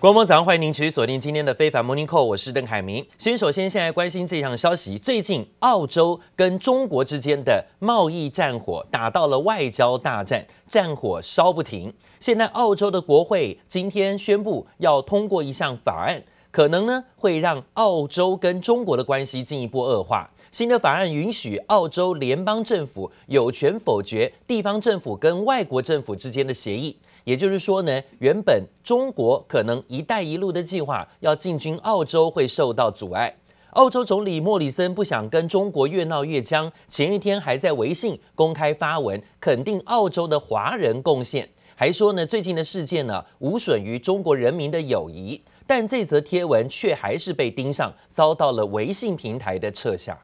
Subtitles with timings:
[0.00, 3.06] 观众早上，欢迎您持续锁定今天的非凡 Morning Call，我是邓凯明。
[3.18, 11.92] 先首先现在关心这项消息，最近澳洲跟中国之间的贸易战火打到了外交大战，战火烧不停。
[12.18, 20.30] 现在澳洲的国会今天宣布要通过一项法案，可能呢会让澳洲跟中国的关系进一步恶化。
[20.50, 26.96] 新的法案允许澳洲联邦政府有权否决地方政府跟外国政府之间的协议。
[27.24, 33.36] 也就是说呢，原本中国可能“一带一路”的计划要进军澳洲会受到阻碍。
[33.70, 45.40] 澳洲总理莫里森不想跟中国越闹越僵，前一天还在微信公开发文肯定澳洲的华人贡献，还说呢最近的事件呢无损于中国人民的友谊。
[45.68, 50.18] 但这则贴文却还是被盯上，遭到了微信平台的撤下。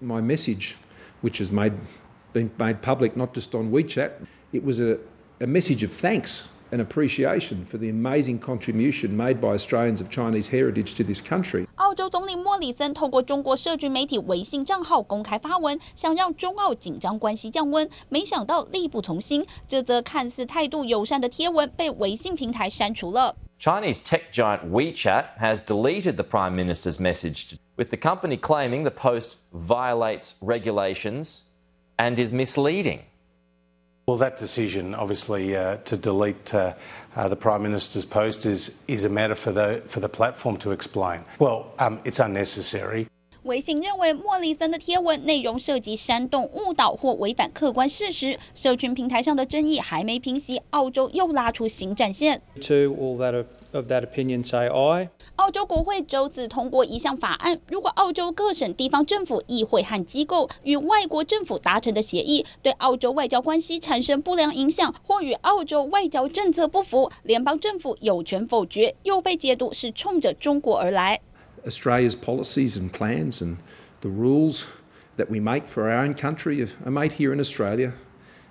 [0.00, 0.74] My message,
[1.20, 1.72] which is made
[2.32, 4.10] been made public not just on WeChat,
[4.52, 4.98] it was a
[5.41, 10.49] A message of thanks and appreciation for the amazing contribution made by Australians of Chinese
[10.49, 11.65] heritage to this country.
[11.75, 19.45] 澳洲总理莫里森透过中国社群媒体微信账号公开发文，想让中澳紧张关系降温，没想到力不从心。
[19.67, 23.35] 这则看似态度友善的贴文被微信平台删除了。
[23.59, 29.37] Chinese tech giant WeChat has deleted the Prime Minister's message, with the company claiming the post
[29.51, 31.43] violates regulations
[31.97, 32.99] and is misleading.
[34.07, 36.75] Well, that decision, obviously, uh, to delete uh,
[37.15, 40.71] uh, the Prime Minister's post is, is a matter for the, for the platform to
[40.71, 41.25] explain.
[41.39, 43.07] Well, um, it's unnecessary.
[43.43, 52.41] 微信认为莫里森的贴文内容涉及煽动、误导或违反客观事实，社群平台上的争议还没平息，澳洲又拉出新战线。
[52.61, 55.09] To all that of that opinion say aye.
[55.35, 71.19] 澳洲国会周四通过一项法案，如果澳洲各省地方政府、议会和机构与外国政府达成的协议对澳洲外交关系产生不良影响，或与澳洲外交政策不符，联邦政府有权否决，又被解读是冲着中国而来。
[71.65, 73.57] Australia's policies and plans and
[74.01, 74.63] the rules
[75.17, 77.91] that we make for our own country are made here in Australia,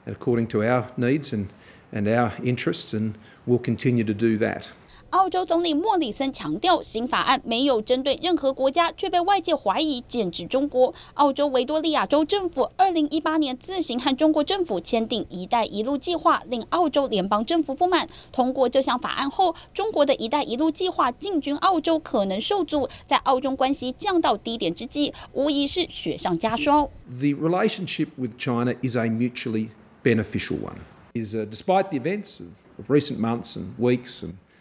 [0.06, 1.46] according to our needs and
[1.92, 3.14] and our interests, and
[3.46, 4.70] we'll continue to do that.
[5.11, 10.93] 澳洲总理莫里森强调，新法案没有针对任何国家，却被外界怀疑剑指中国。
[11.15, 18.07] 澳洲维多利亚州政府二零一八年自行和中国政府签订“一带一路”计划，令澳洲联邦政府不满。
[18.31, 26.87] 通过这项法案后，中国的一带一路计划进军澳洲可能受阻，在澳中关系降到低点之际，无疑是雪上加霜。
[27.19, 29.67] The relationship with China is a mutually
[30.01, 30.77] beneficial one.
[31.13, 32.39] Is despite the events
[32.77, 34.35] of recent months and weeks and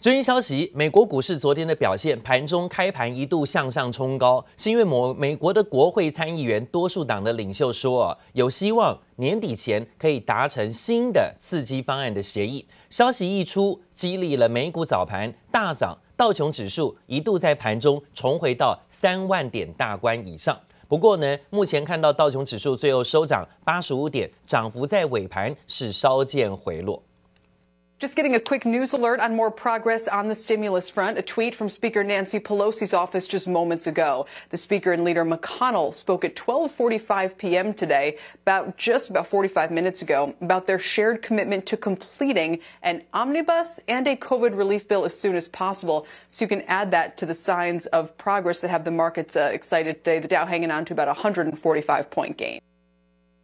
[0.00, 12.64] 最新消息，美国股市昨天的表现，盘中开盘一度向上冲高，是因为某美国的国会参议员多数党的领袖说，有希望年底前可以达成新的刺激方案的协议。
[12.88, 20.56] 消息一出，激励了美股早盘大涨，道琼指数一度在盘中重回到三万点大关以上。
[20.86, 27.02] 不过呢，目前看到道琼指数最后收涨八十五点，涨幅在尾盘是稍见回落。
[27.98, 31.18] Just getting a quick news alert on more progress on the stimulus front.
[31.18, 34.24] A tweet from Speaker Nancy Pelosi's office just moments ago.
[34.50, 37.74] The Speaker and Leader McConnell spoke at 12:45 p.m.
[37.74, 43.80] today, about just about 45 minutes ago, about their shared commitment to completing an omnibus
[43.88, 46.06] and a COVID relief bill as soon as possible.
[46.28, 49.50] So you can add that to the signs of progress that have the markets uh,
[49.52, 50.20] excited today.
[50.20, 52.60] The Dow hanging on to about a 145 point gain.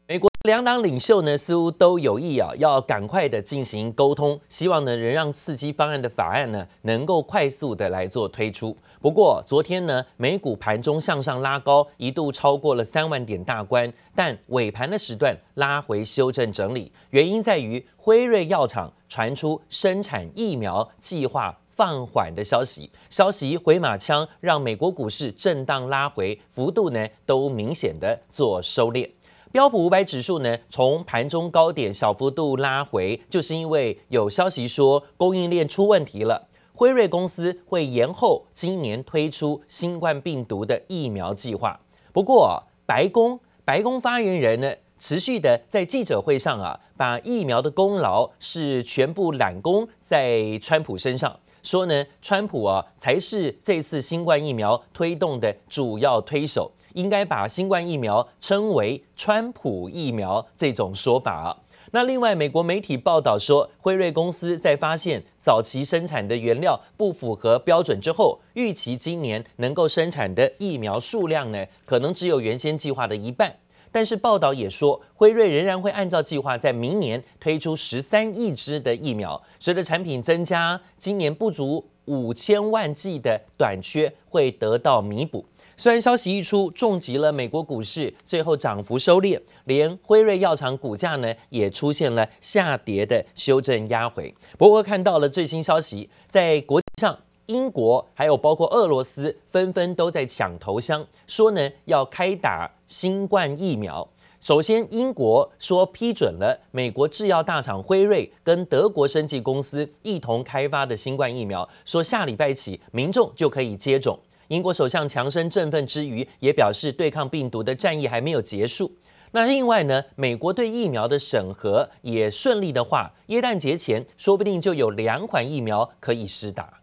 [0.06, 8.76] 美国两党领袖呢，似乎都有意啊，要赶快的进行沟通，希望呢，能让刺激方案的法案呢，能够快速的来做推出。
[9.00, 29.08] 不过昨天呢，美股盘中向上拉高，一度超过了三万点大关，但尾盘的时段拉回修正整理，原因在于辉瑞药厂传出生产疫苗计划放缓的消息，消息回马枪，让美国股市震荡拉回，幅度呢都明显的做收敛。
[29.54, 36.48] 标普五百指数呢，从盘中高点小幅度拉回，就是因为有消息说供应链出问题了。
[36.72, 41.78] 辉瑞公司会延后今年推出新冠病毒的疫苗计划。
[42.12, 56.72] 不过，白宫白宫发言人呢，持续的在记者会上啊，把疫苗的功劳是全部揽功在川普身上，说呢，川普啊才是这次新冠疫苗推动的主要推手。
[56.94, 61.56] 应该把新冠疫苗称为“川普疫苗”这种说法。
[61.92, 73.54] 那另外，美国媒体报道说，辉瑞公司在发现早期生产的原料不符合标准之后，预期今年能够生产的疫苗数量呢，可能只有原先计划的一半。
[73.92, 85.44] 但是报道也说，辉瑞仍然会按照计划在明年推出十三亿支的疫苗，随着产品增加，今年不足五千万剂的短缺会得到弥补。
[85.76, 94.32] 虽然消息一出，重击了美国股市，最后涨幅收敛，连辉瑞药厂股价呢也出现了下跌的修正压回。
[94.56, 104.08] 不过看到了最新消息，在国际上，英国还有包括俄罗斯纷纷都在抢头香，说呢要开打新冠疫苗。
[104.40, 114.16] 首先，英国说批准了美国制药大厂辉瑞跟德国生技公司一同开发的新冠疫苗，说下礼拜起民众就可以接种。
[114.48, 118.96] 英国首相强生振奋之余，也表示对抗病毒的战役还没有结束。
[119.32, 126.80] 那另外呢，美国对疫苗的审核也顺利的话，耶诞节前说不定就有两款疫苗可以施打。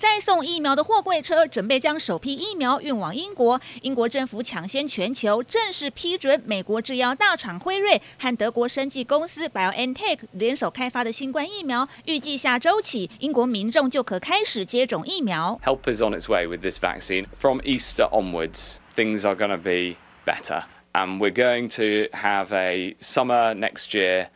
[0.00, 3.60] 再送疫苗的货柜车准备将首批疫苗运往英国。
[3.82, 11.86] 英国政府抢先全球，正式批准美国制药大厂辉瑞和德国生技公司 BioNTech 联手开发的新冠疫苗。
[12.06, 15.60] 预计下周起，英国民众就可开始接种疫苗。
[15.62, 17.26] Help is on its way with this vaccine.
[17.36, 20.62] From Easter onwards, things are going to be better,
[20.94, 24.28] and we're going to have a summer next year.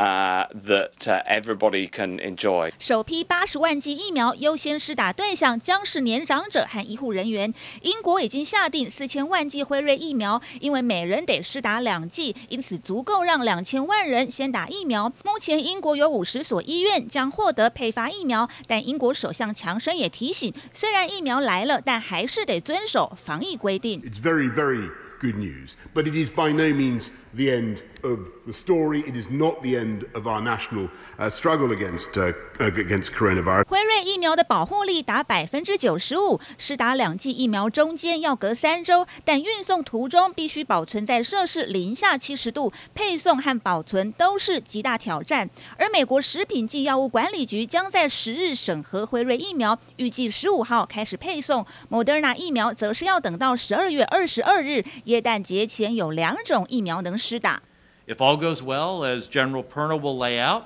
[0.00, 2.72] 啊、uh,，that everybody can enjoy。
[2.78, 7.52] 首批八十万剂疫苗优先施打对象将是年长者和医护人员。
[7.82, 15.12] 英国已经下定四千万剂辉瑞疫苗，因为每人得施打两剂，因此足够让两千万人先打疫苗。
[15.22, 24.00] 目前英国有五十所医院将获得配发疫苗，但英国首相强生也提醒，虽然疫苗来了，但还是得遵守防疫规定。
[24.00, 24.88] It's very, very
[25.20, 29.02] good news, but it is by no means the end of the story.
[29.02, 30.88] It is not the end of our national
[31.30, 32.10] struggle against
[32.58, 33.64] against coronavirus.
[33.66, 45.48] 辉瑞疫苗的保护力达百分之九十五，施打两剂疫苗中间要隔三周，但运送途中必须保存在摄氏零下七十度，配送和保存都是极大挑战。
[45.76, 51.66] 而美国食品及药物管理局将在十日审核辉瑞疫苗，预计十五号开始配送。
[51.90, 57.62] Moderna 疫苗则是要等到十二月二十二日，耶诞节前有两种疫苗能施打。
[58.09, 60.65] If all goes well, as General Perna will lay out,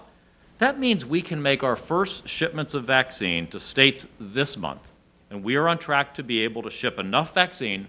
[0.59, 4.81] that means we can make our first shipments of vaccine to states this month.
[5.31, 7.87] And we are on track to be able to ship enough vaccine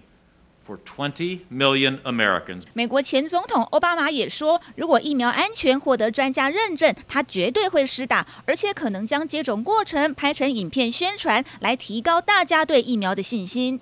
[0.63, 2.63] for 20 million Americans.
[2.73, 13.81] 美国前总统奥巴马也说，如果疫苗安全获得专家认证，他绝对会施打，而且可能将接种过程拍成影片宣传，来提高大家对疫苗的信心。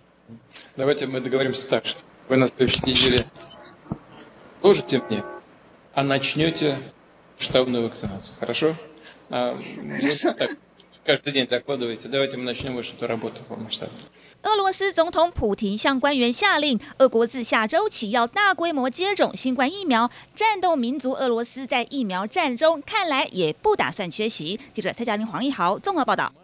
[0.77, 3.25] Давайте мы договоримся так, что вы на следующей неделе
[4.61, 5.21] положите мне
[5.96, 6.02] 俄
[14.56, 20.10] 罗斯总统普廷向官员下令，俄国自下周起要大规模接种新冠疫苗。
[20.34, 24.58] 战斗民族俄罗斯在疫苗战中看来也不打算缺席。
[24.72, 26.34] 记者蔡佳玲、黄奕豪综合报道。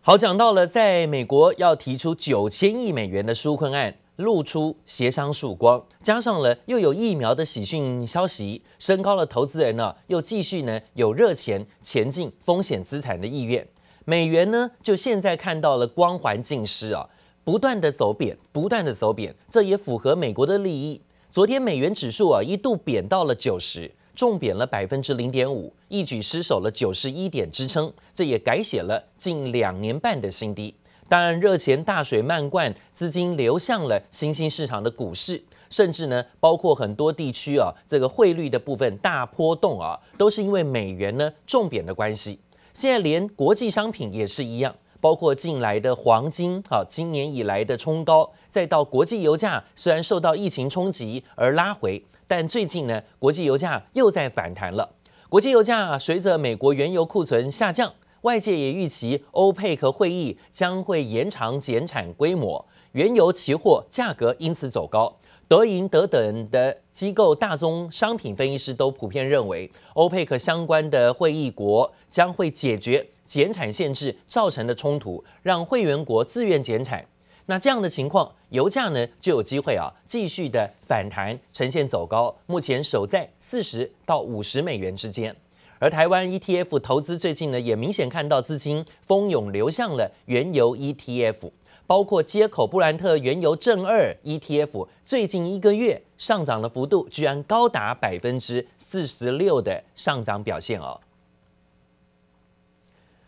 [0.00, 3.96] 好，讲到了在美国要提出九千亿美元的纾困案。
[4.16, 13.66] 露出协商曙光，加上了又有疫苗的喜讯消息，升高了投资人呢、又继续呢有热钱前进风险资产的意愿。
[14.04, 17.08] 美元呢，就现在看到了光环尽失啊，
[17.42, 21.00] 不断的走贬，不断的走贬，这也符合美国的利益。
[21.30, 30.72] 昨天美元指数啊一度贬到了九十，重贬了百分之零点五，一举失守了九十一点支撑，这也改写了近两年半的新低。
[31.06, 42.40] 当然，热钱大水漫灌，资金流向了新兴市场的股市，甚至呢，包括很多地区啊，这个汇率的部分大波动啊，都是因为美元呢重贬的关系。
[42.72, 54.88] 现在连国际商品也是一样，包括近来的黄金啊，今年以来的冲高，再到国际油价，虽然受到疫情冲击而拉回，但最近呢，国际油价又在反弹了。
[55.28, 57.92] 国际油价随着美国原油库存下降。
[58.24, 65.14] 外界也预期欧佩克会议将会延长减产规模，原油期货价格因此走高。
[65.46, 77.04] 德银德等的机构大宗商品分析师都普遍认为，欧佩克相关的会议国将会解决减产限制造成的冲突，让会员国自愿减产。
[77.44, 85.36] 那这样的情况，油价呢就有机会啊继续的反弹，呈现走高，目前守在四十到五十美元之间。
[85.84, 91.50] 而台湾 ETF 投资最近呢，也明显看到资金蜂拥流向了原油 ETF，
[91.86, 100.98] 包括接口布兰特原油正二 ETF，最近一个月上涨的幅度居然高达百分之四十六的上涨表现哦。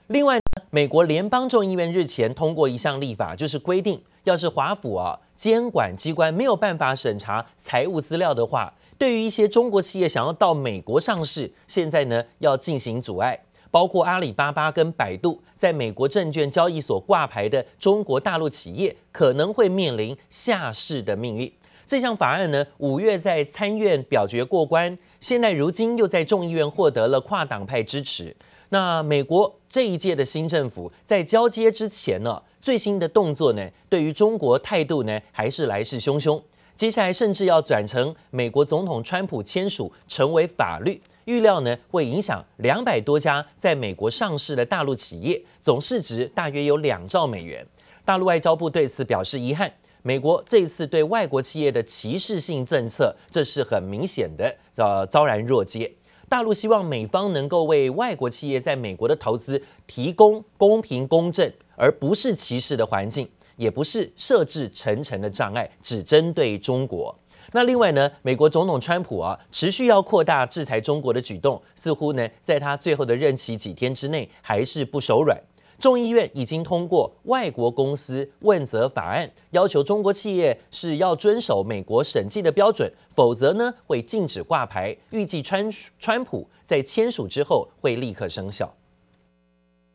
[0.06, 13.38] 另外，美国联邦众议院日前通过一项立法，就是规定，要是华府啊监管机关没有办法审查财务资料的话，对于一些中国企业想要到美国上市，现在呢要进行阻碍。
[13.68, 21.52] 包括阿里巴巴跟百度在美国证券交易所挂牌的中国大陆企业，可能会面临下市的命运。
[21.84, 28.34] 这项法案呢，五月在参院表决过关，现在如今又在众议院获得了跨党派支持。
[28.70, 36.40] 那美国这一届的新政府在交接之前呢，最新的动作呢，对于中国态度呢，还是来势汹汹。
[36.76, 41.02] 接下来甚至要转成美国总统川普签署成为法律。
[41.24, 47.66] 预料呢，会影响两百多家在美国上市的大陆企业，总市值大约有两兆美元。
[48.04, 49.72] 大陆外交部对此表示遗憾。
[50.02, 55.92] 美国这次对外国企业的歧视性政策，这是很明显的，呃，昭然若揭。
[56.28, 67.14] 大陆希望美方能够为外国企业在美国的投资提供公平公正，而不是歧视的环境，也不是设置层层的障碍，只针对中国。
[67.52, 75.40] 那另外呢，美国总统川普啊，持续要扩大制裁中国的举动，似乎呢，在他最后的任期几天之内，还是不手软。
[75.78, 84.96] 众议院已经通过外国公司问责法案，要求中国企业是要遵守美国审计的标准，否则呢，会禁止挂牌。
[85.10, 88.74] 预计川川普在签署之后会立刻生效。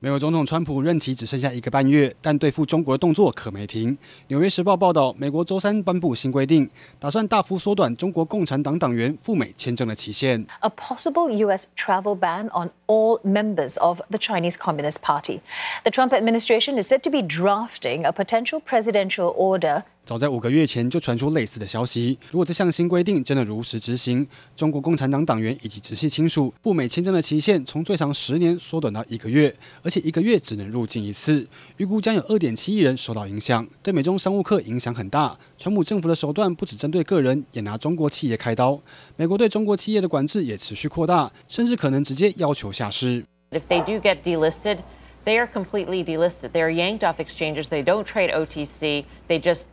[0.03, 3.95] 美国总统川普任期只剩下一个半月，但对付中国的动作可没停。
[4.29, 6.67] 纽约时报报道，美国周三颁布新规定，
[6.97, 10.43] 打算大幅缩短中国共产党党员赴美签证的期限。
[10.61, 11.67] A possible U.S.
[11.77, 15.41] travel ban on all members of the Chinese Communist Party.
[15.83, 19.83] The Trump administration is said to be drafting a potential presidential order.
[20.03, 22.17] 早在五个月前就传出类似的消息。
[22.31, 31.47] 如果这项新规定真的如实执行，中国共产党党员以及直系亲属赴美签证的期限从最长十年缩短到一个月，而且一个月只能入境一次。
[31.77, 35.37] 预估将有二点七亿人受到影响，对美中商务客影响很大。
[35.57, 38.81] 川普政府的手段不只针对个人，也拿中国企业开刀。
[39.15, 43.23] 美国对中国企业的管制也持续扩大，甚至可能直接要求下市。
[43.51, 44.79] If they do get delisted,
[45.25, 46.49] they are completely delisted.
[46.49, 47.65] They are yanked off exchanges.
[47.65, 49.05] They don't trade OTC.
[49.27, 49.65] They just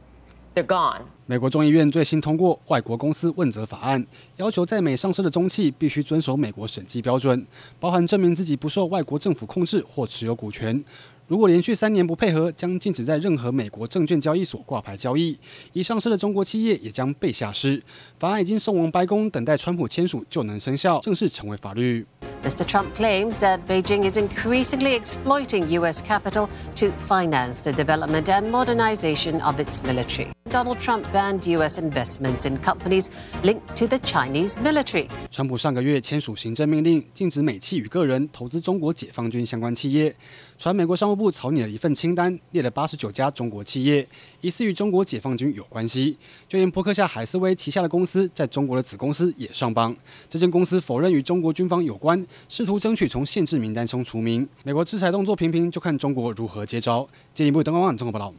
[1.26, 4.04] 美国众议院最新通过外国公司问责法案，
[4.36, 7.46] 要求在美上市的中企必须遵守美国审计标准，
[7.78, 10.82] 包含证明自己不受外国政府控制或持有股权。
[11.26, 15.36] 如果连续三年不配合，将禁止在任何美国证券交易所挂牌交易。
[15.74, 17.82] 已上市的中国企业也将被下市。
[18.18, 22.06] 法案已经送往白宫，等待川普签署就能生效，正式成为法律。
[22.42, 22.64] Mr.
[22.64, 26.02] Trump claims that Beijing is increasingly exploiting U.S.
[26.02, 30.28] capital to finance the development and modernization of its military.
[30.48, 31.78] Donald Trump banned U.S.
[31.78, 33.10] investments in companies
[33.42, 35.08] linked to the Chinese military.
[35.30, 40.14] 川普上个月签署行政命令，禁止美企与个人投资中国解放军相关企业。
[40.58, 44.08] 传美国商务部草拟了一份清单，列了八十九家中国企业，
[44.40, 46.16] 疑似与中国解放军有关系。
[46.48, 49.94] 就连波克夏海瑟威旗下的公司在中国的子公司也上榜。
[50.28, 54.48] 这间公司否认与中国军方有关，试图争取从限制名单中除名。
[54.64, 57.06] 美国制裁动作频频，就看中国如何接招。
[57.34, 58.34] 进一步灯光网综合报道。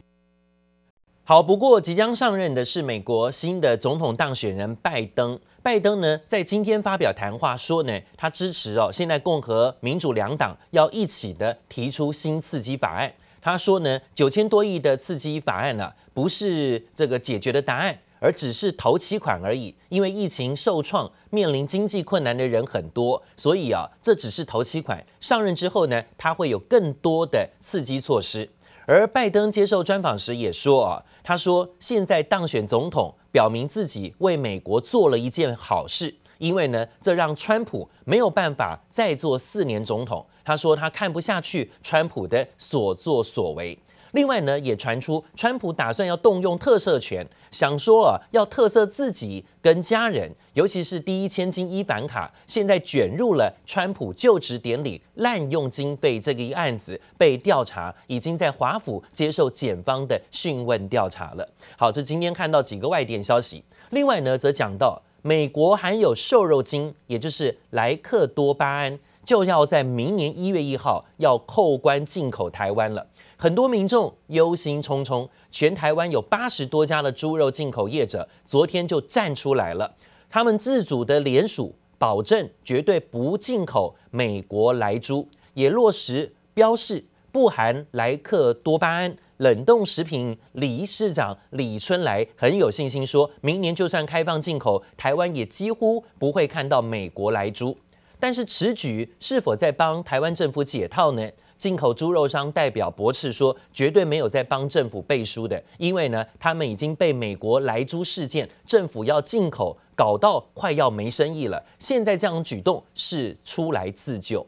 [1.30, 5.38] 好，不过即将上任的是美国新的总统当选人拜登。
[5.62, 13.14] 拜登呢，在今天发表谈话说呢，他支持哦，现在共和民主两党要一起的提出新刺激法案。
[13.40, 19.72] 他说呢，九千多亿的刺激法案呢、不是这个解决的答案，而只是头期款而已。
[19.88, 25.06] 因为疫情受创，面临经济困难的人很多，所以啊，这只是头期款。
[25.20, 28.50] 上任之后呢，他会有更多的刺激措施。
[28.86, 40.26] 而拜登接受专访时也说啊，他说现在当选总统，表明自己为美国做了一件好事，因为呢，这让川普没有办法再做四年总统。
[40.44, 43.78] 他说他看不下去川普的所作所为。
[44.12, 61.48] 另外呢，也传出川普打算要动用特赦权，想说啊，要特赦自己跟家人，尤其是第一千金伊凡卡，现在卷入了川普就职典礼滥用经费这个一案子被调查，已经在华府接受检方的讯问调查了。
[61.76, 63.62] 好，这今天看到几个外电消息。
[63.90, 73.06] 另外呢，则讲到美国含有瘦肉精，也就是莱克多巴胺，就要在明年一月一号要扣关进口台湾了。
[73.42, 79.94] 很多民众忧心忡忡，全台湾有八十多家的猪肉进口业者，昨天就站出来了，
[80.28, 89.16] 他们自主的联署，保证绝对不进口美国莱猪，也落实标示不含莱克多巴胺。
[89.38, 97.78] 冷冻食品理事长李春来很有信心说，明年就算开放进口，台湾也几乎不会看到美国莱猪。
[98.18, 101.30] 但是此举是否在帮台湾政府解套呢？
[101.60, 111.62] 进口猪肉商代表驳斥说，绝对没有在帮政府背书的，因为呢，他们已经被美国莱猪事件，政府要进口搞到快要没生意了。
[111.78, 114.46] 现在这样举动是出来自救。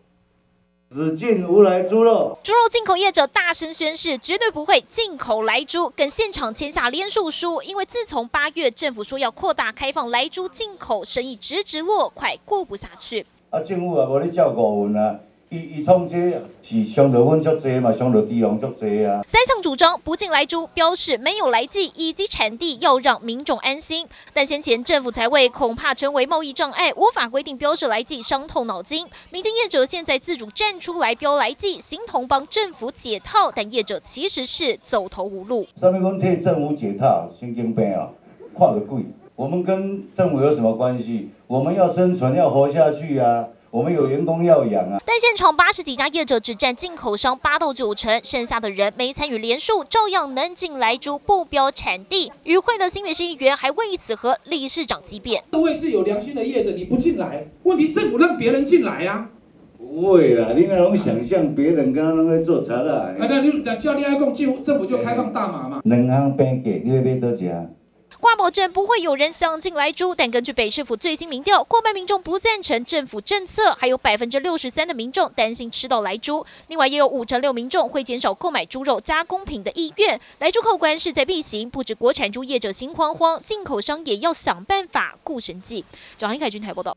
[0.89, 2.39] 只进无来猪肉。
[2.43, 7.61] 猪肉进口业者大声宣誓，绝对不会进口来猪，跟现场签下联署书。
[7.61, 13.27] 因为自从八月政府说要扩大开放来猪进口，生意直直落，快过不下去。
[13.51, 15.21] 啊，政府啊，无咧照顾阮啊。
[15.53, 16.17] 伊伊创这
[16.63, 19.21] 是阮足济嘛，足济啊。
[19.27, 24.07] 三项主张不进来猪，标示没有莱剂以及产地，要让民众安心。
[24.33, 29.07] 但先前政府财委恐怕成为贸易障碍，无法规定标示莱剂，伤透脑筋。
[29.31, 35.67] 民间业者现在自主站出来标来记，形同帮政府解套，但业者其实是走投无路。
[35.77, 38.09] 上面讲替政府解套，神经病啊，
[38.57, 39.03] 看得贵。
[39.37, 41.29] 我们跟政府有什么关系？
[41.47, 43.47] 我们要生存，要活下去啊。
[43.73, 45.01] 我们有员工要养啊！
[45.07, 52.31] 但现场八十几家业者只占进口商八到九成，剩下的人没参与联署，照样能进来猪不标产地。
[52.45, 59.31] 与会的新北市议员还为此和理事长激辩：各位是有良心的业者，你不进来，问题政府让别人进来呀、啊？
[59.79, 63.15] 不会啦，你那种想象别人刚刚在做查的。
[63.19, 65.81] 那你叫你爱共进，政府就开放大麻嘛？
[65.85, 67.41] 两行变给，你要买多少？
[68.23, 76.47] 挂保证不会有人想进来猪，但根据北市府最新民调，过半民众不赞成政府政策，还有百分之六十三的民众担心吃到来猪。
[76.69, 80.21] 另外，也有五成六民众会减少购买猪肉加工品的意愿。
[80.39, 85.85] 来猪扣关势在必行，不止国产猪业者心慌慌，进口商也要想办法顾神计。
[86.17, 86.97] 张英凯军台报道。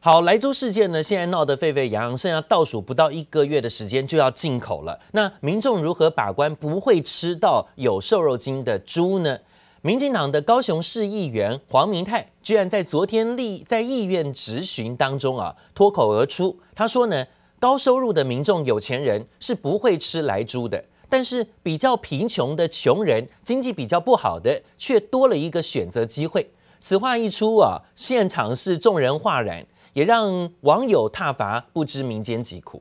[0.00, 4.98] 好，莱猪事件呢，现在闹得沸沸扬扬，剩下倒数不到一个月的时间就要进口了。
[5.12, 9.38] 那民众如何把关，不会吃到有瘦肉精的猪呢？
[9.84, 17.26] 民进党的高雄市议员黄明泰居然在昨天立在议院质询当中啊脱口而出，他说呢，
[17.58, 26.48] 高收入的民众、有钱人是不会吃莱猪的，但是比较贫穷的穷人、经济比较不好的，却多了一个选择机会。
[26.78, 32.80] 此话一出啊，现场是众人哗然，也让网友挞伐，不知民间疾苦。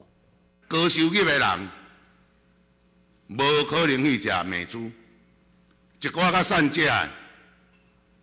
[0.68, 1.70] 高收入的人，
[3.30, 4.92] 无可能去食美猪。
[6.02, 7.08] 一寡较善价，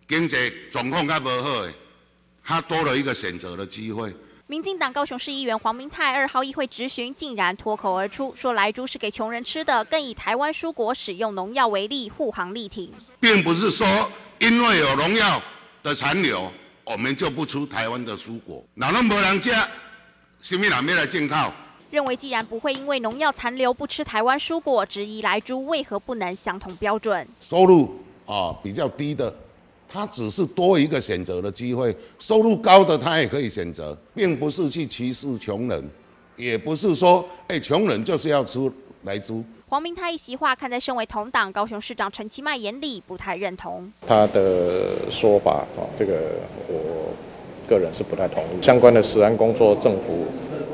[0.05, 0.35] 经济
[0.69, 1.73] 状况较无好的，
[2.43, 4.13] 他多了一个选择的机会。
[4.47, 12.91] 民进党高雄市议员黄明泰二号议会质询，竟然脱口而出说莱猪是给穷人吃的，更以台湾蔬果使用农药为例护航力挺。
[13.21, 13.87] 并不是说
[14.39, 15.41] 因为有农药
[15.81, 16.51] 的残留，
[16.83, 18.61] 我们就不出台湾的蔬果。
[18.73, 19.53] 哪能没人吃，
[20.41, 21.53] 什么人没来进口？
[21.91, 27.27] 认为既然不会因为农药残留不吃台湾蔬果，质疑莱猪为何不能相同标准？
[27.41, 27.89] 收入
[28.27, 29.33] 啊比较低的，
[29.91, 35.83] 他只是多一个选择的机会；收入高的他也可以选择，并不是去歧视穷人，
[36.37, 38.71] 也不是说哎穷人就是要吃
[39.05, 39.43] 莱猪。
[39.67, 46.13] 黄明泰一席话看在身为同党高雄市长陈其迈眼里，不太认同他的说法啊，这个
[46.67, 47.13] 我
[47.67, 48.61] 个人是不太同意。
[48.61, 50.27] 相关的食安工作，政府。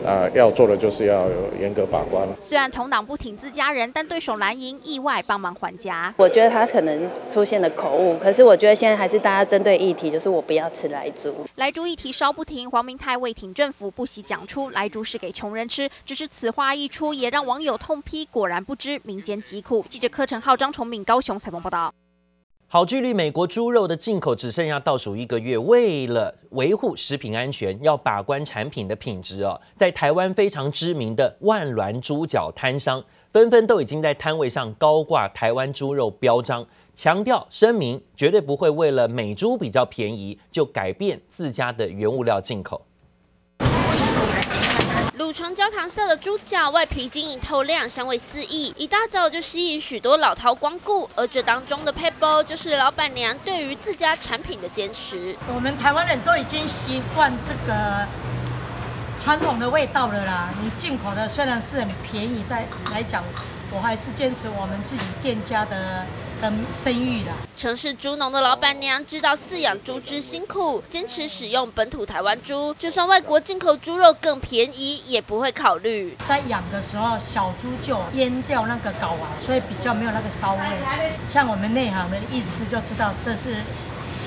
[0.05, 2.27] 啊，要做的就是要有严格把关。
[2.39, 6.13] 虽然同党不挺自家人，但对手蓝营意外帮忙还家。
[6.17, 11.33] 我觉得他可能出现了口误，可是我觉得现在还是大家针对议题，就是我不要吃莱猪。
[11.55, 15.89] 莱猪议题烧不停，黄明泰为挺政府，不惜讲出莱猪是给穷人吃。
[16.05, 19.85] 只是此话一出，也让网友痛批，果然不知民间疾苦。
[19.89, 21.91] 记者柯成浩、张崇敏高雄采访报道。
[22.75, 29.57] 好，距离美国猪肉的进口只剩下倒数一个月，为了维护食品安全，要把关产品的品质哦。
[29.75, 42.85] 在台湾非常知名的万峦猪脚摊商，纷纷都已经在摊位上高挂台湾猪肉标章，强调声明绝对不会为了美猪比较便宜就改变自家的原物料进口。
[45.17, 51.09] 卤成焦糖色的猪脚，外皮晶莹透亮，香味四溢，一大早就吸引许多老饕光顾。
[51.15, 55.33] 而这当中的配包，就是老板娘对于自家产品的坚持。
[55.47, 58.05] 我们台湾人都已经习惯这个
[59.21, 60.49] 传统的味道了啦。
[60.61, 63.23] 你进口的虽然是很便宜，但来讲，
[63.75, 66.05] 我还是坚持我们自己店家的。
[66.41, 76.13] 的声誉的城市猪农的老板娘知道饲养猪之辛苦，坚持使用本土台湾猪，就算外国进口猪肉更便宜，也不会考虑。
[76.27, 80.59] 在养的时候，小猪就阉掉那个睾丸，所以比较没有那个骚味。
[81.31, 83.55] 像我们内行的一吃就知道这是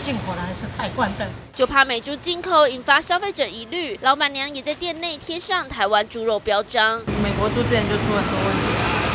[0.01, 1.29] 进口的还是台湾的。
[1.55, 7.03] 就怕美猪进口引发消费者疑虑，老板娘也在店内贴上台湾猪肉标章。
[7.23, 8.68] 美国猪之前就出很多问题。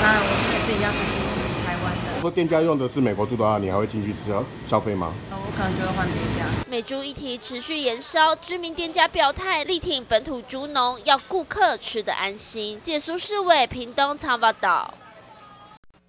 [0.03, 2.15] 那我们也是一样是支持台湾的。
[2.17, 5.13] 如果店家用的是美国猪的话，你还会进去吃消消费吗？
[5.31, 6.45] 我可能就会换别家。
[6.69, 12.77] 美猪议题持续延烧，知名店家表态力挺本土猪农，要顾客吃得安心。
[12.81, 14.93] 解说世伟，屏东长报道。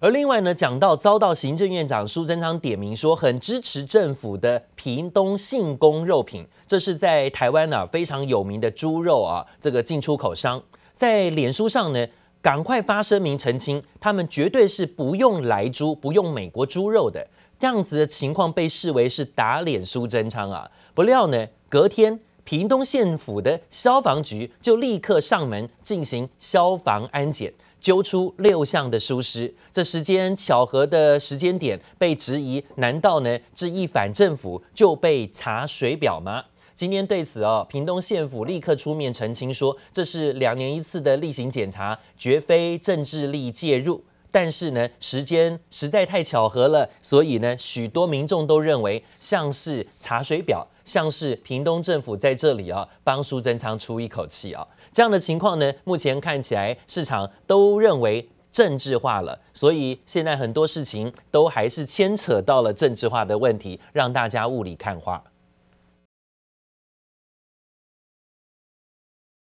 [0.01, 12.05] 而另外呢，讲到遭到行政院长苏贞昌点名说很支持政府的屏东信公肉品，这是在台湾呢、啊、非常有名的猪肉啊，这个进出口商在脸书上呢
[12.45, 17.27] 赶快发声明澄清，他们绝对是不用莱猪、不用美国猪肉的，
[17.59, 20.69] 这样子的情况被视为是打脸苏贞昌啊。
[20.93, 27.51] 不料呢，隔天屏东县府的消防局就立刻上门进行消防安检。
[27.81, 36.43] 揪出六项的疏失，这时间巧合的时间点被质疑，难道呢这一反政府就被查水表吗？
[36.75, 44.03] 今天对此哦，屏东县府立刻出面澄清说，这是两年一次的例行检查，绝非政治力介入。
[44.29, 54.67] 但是呢，时间实在太巧合了，所以呢，许多民众都认为像是查水表，像是屏东政府在这里啊帮苏贞昌出一口气啊。
[54.91, 65.23] 这样的情况呢，目前看起来市场都认为政治化了，所以现在很多事情都还是牵扯到了政治化的问题，让大家雾里看花。